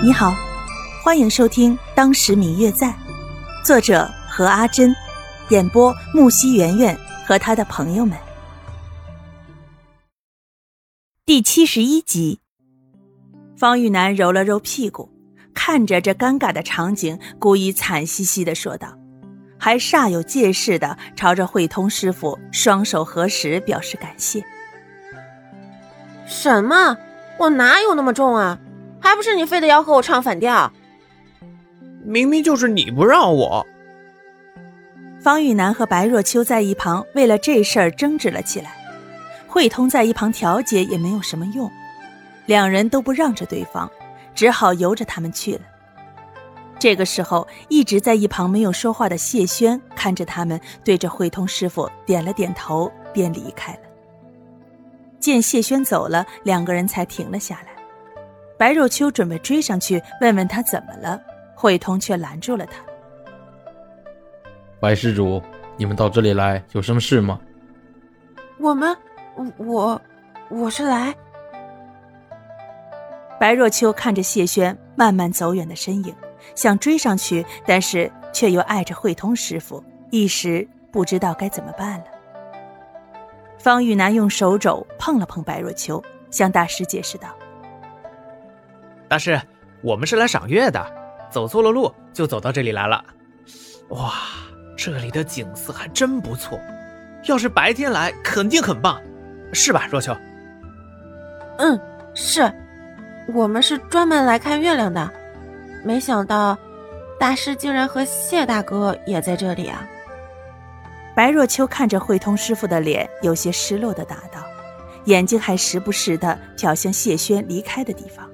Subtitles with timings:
[0.00, 0.32] 你好，
[1.02, 2.86] 欢迎收听《当时明月在》，
[3.64, 4.94] 作者何阿珍，
[5.48, 8.16] 演播木西圆圆和他的朋友们。
[11.26, 12.38] 第七十一集，
[13.56, 15.10] 方玉楠揉了揉屁股，
[15.52, 18.96] 看着这尴尬的场景，故意惨兮兮的说道，
[19.58, 24.44] 还煞有介事的朝着慧通师傅双手合十，表示感谢。
[26.24, 26.96] 什么？
[27.40, 28.60] 我哪有那么重啊？
[29.00, 30.72] 还不是你非得要和我唱反调？
[32.04, 33.66] 明明就是你不让我。
[35.20, 38.74] 方玉楠和白若秋在一旁为了这事儿争执了起来，
[39.46, 41.70] 慧通在一旁调解也没有什么用，
[42.46, 43.90] 两人都不让着对方，
[44.34, 45.60] 只好由着他们去了。
[46.78, 53.80] 这个时候，一直在一旁没有说话的谢轩看着他们，对着慧通师傅点了点头，便离开了。
[55.18, 57.77] 见谢轩走了，两个人才停了下来。
[58.58, 61.18] 白若秋准备追上去问问他怎么了，
[61.54, 62.82] 慧通却拦住了他。
[64.80, 65.40] 白施主，
[65.76, 67.40] 你们到这里来有什么事吗？
[68.58, 68.96] 我们，
[69.58, 70.00] 我，
[70.50, 71.14] 我是来。
[73.38, 76.12] 白若秋看着谢轩慢慢走远的身影，
[76.56, 82.06] 想追上去，但是却又碍着慧通师傅，一时不知道该怎么办了。
[83.56, 86.02] 方玉楠用手肘碰了碰白若秋，
[86.32, 87.28] 向大师解释道。
[89.08, 89.40] 大师，
[89.80, 90.84] 我们是来赏月的，
[91.30, 93.02] 走错了路就走到这里来了。
[93.88, 94.12] 哇，
[94.76, 96.60] 这里的景色还真不错，
[97.24, 99.00] 要是白天来肯定很棒，
[99.52, 100.14] 是吧，若秋？
[101.56, 101.80] 嗯，
[102.14, 102.52] 是，
[103.32, 105.10] 我们是专门来看月亮的。
[105.82, 106.58] 没想到，
[107.18, 109.88] 大师竟然和谢大哥也在这里啊！
[111.16, 114.44] 白若秋看着慧通师傅的脸，有些失落的答道，
[115.06, 118.28] 眼睛还时不时的瞟向谢轩离开的地方。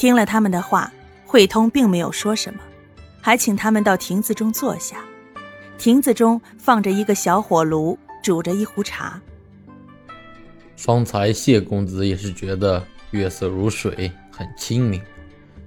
[0.00, 0.90] 听了他们的话，
[1.26, 2.60] 慧通并没有说什么，
[3.20, 4.96] 还请他们到亭子中坐下。
[5.76, 9.20] 亭子中放着一个小火炉，煮着一壶茶。
[10.74, 15.02] 方才谢公子也是觉得月色如水，很清明，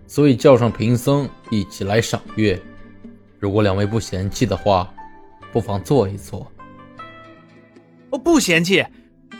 [0.07, 2.59] 所以叫上贫僧一起来赏月。
[3.37, 4.91] 如果两位不嫌弃的话，
[5.51, 6.51] 不妨坐一坐。
[8.09, 8.83] 我不嫌弃，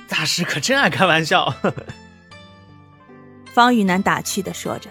[0.08, 1.52] 大师可真爱开玩笑。
[3.54, 4.90] 方玉楠打趣的说着，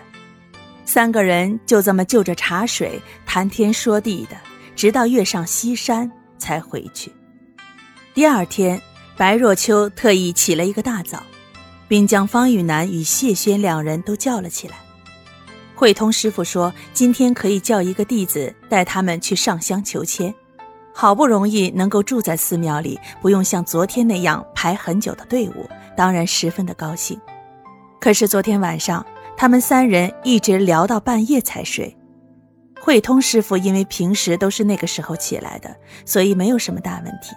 [0.84, 4.36] 三个人就这么就着茶水谈天说地的，
[4.76, 6.08] 直到月上西山
[6.38, 7.10] 才回去。
[8.14, 8.80] 第二天，
[9.16, 11.24] 白若秋特意起了一个大早，
[11.88, 14.76] 并将方玉楠与谢轩两人都叫了起来。
[15.74, 20.32] 慧通师傅说，今天可以叫一个弟子带他们去上香求签，
[20.94, 27.20] 好不容易能够住在寺庙里，不用像昨天那样排很久的队伍，当然十分的高兴。
[28.02, 31.96] 可是昨天晚上，他们三人一直聊到半夜才睡。
[32.80, 35.72] 慧通师傅因为平时都是那个时候起来的，
[36.04, 37.36] 所以没有什么大问题。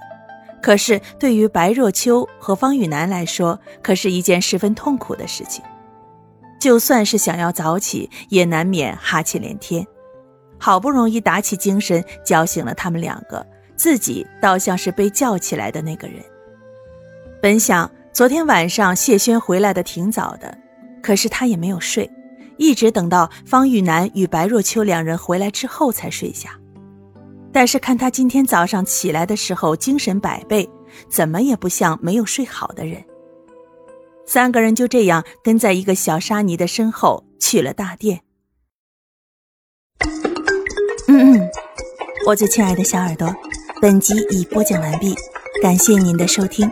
[0.64, 5.64] 可是对于白若秋和方雨楠来说，可是一件十分痛苦的事情。
[6.60, 9.86] 就算是想要早起，也难免哈气连天。
[10.58, 13.46] 好不容易打起精神叫醒了他们两个，
[13.76, 16.18] 自己倒像是被叫起来的那个人。
[17.40, 17.88] 本想。
[18.16, 20.58] 昨天晚上谢轩回来的挺早的，
[21.04, 22.10] 可是他也没有睡，
[22.56, 26.58] 一直等到方玉楠与白若秋两人回来之后才睡下。
[27.52, 30.66] 但是看他今天早上起来的时候精神百倍，
[31.10, 33.04] 怎么也不像没有睡好的人。
[34.26, 38.22] 三个人就这样跟在一个小沙弥的身后去了大殿。
[41.10, 41.50] 嗯嗯，
[42.26, 43.36] 我最亲爱的小耳朵，
[43.82, 45.14] 本集已播讲完毕，
[45.62, 46.72] 感谢您的收听。